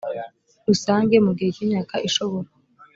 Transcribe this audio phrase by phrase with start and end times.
[0.67, 2.49] rusange mu gihe cy imyaka ishobora